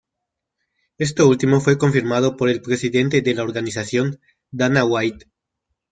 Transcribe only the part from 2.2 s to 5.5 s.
por el presidente de la organización, Dana White.